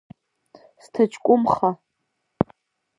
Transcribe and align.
Сҭаҷкәымха. 0.83 1.69